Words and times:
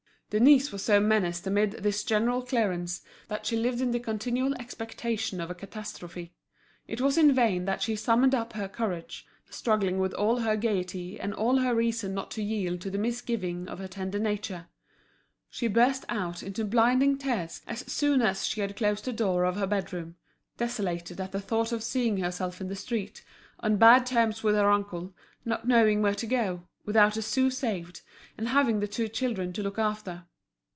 Denise 0.33 0.71
was 0.71 0.81
so 0.81 0.97
menaced 1.01 1.45
amid 1.45 1.71
this 1.71 2.05
general 2.05 2.41
clearance, 2.41 3.01
that 3.27 3.45
she 3.45 3.57
lived 3.57 3.81
in 3.81 3.91
the 3.91 3.99
continual 3.99 4.55
expectation 4.61 5.41
of 5.41 5.51
a 5.51 5.53
catastrophe. 5.53 6.31
It 6.87 7.01
was 7.01 7.17
in 7.17 7.33
vain 7.33 7.65
that 7.65 7.81
she 7.81 7.97
summoned 7.97 8.33
up 8.33 8.53
her 8.53 8.69
courage, 8.69 9.27
struggling 9.49 9.99
with 9.99 10.13
all 10.13 10.37
her 10.39 10.55
gaiety 10.55 11.19
and 11.19 11.33
all 11.33 11.57
her 11.57 11.75
reason 11.75 12.13
not 12.13 12.31
to 12.31 12.41
yield 12.41 12.79
to 12.79 12.89
the 12.89 12.97
misgivings 12.97 13.67
of 13.67 13.79
her 13.79 13.89
tender 13.89 14.19
nature; 14.19 14.67
she 15.49 15.67
burst 15.67 16.05
out 16.07 16.41
into 16.41 16.63
blinding 16.63 17.17
tears 17.17 17.61
as 17.67 17.79
soon 17.91 18.21
as 18.21 18.47
she 18.47 18.61
had 18.61 18.77
closed 18.77 19.03
the 19.03 19.11
door 19.11 19.43
of 19.43 19.57
her 19.57 19.67
bedroom, 19.67 20.15
desolated 20.55 21.19
at 21.19 21.33
the 21.33 21.41
thought 21.41 21.73
of 21.73 21.83
seeing 21.83 22.15
herself 22.19 22.61
in 22.61 22.69
the 22.69 22.75
street, 22.77 23.21
on 23.59 23.75
bad 23.75 24.05
terms 24.05 24.43
with 24.43 24.55
her 24.55 24.69
uncle, 24.71 25.13
not 25.43 25.67
knowing 25.67 26.01
where 26.01 26.15
to 26.15 26.25
go, 26.25 26.63
without 26.83 27.15
a 27.15 27.21
sou 27.21 27.47
saved, 27.49 28.01
and 28.39 28.47
having 28.47 28.79
the 28.79 28.87
two 28.87 29.07
children 29.07 29.53
to 29.53 29.61
look 29.61 29.77
after. 29.77 30.25